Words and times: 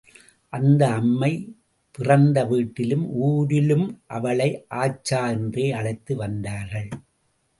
அந்த 0.53 0.81
அம்மை 0.91 1.29
பிறந்த 1.91 2.45
வீட்டிலும் 2.45 3.05
ஊரிலும் 3.19 3.85
அவளை 4.07 4.49
ஆச்சா 4.75 5.29
என்றே 5.29 5.71
அழைத்து 5.71 6.15
வந்தார்கள். 6.15 6.89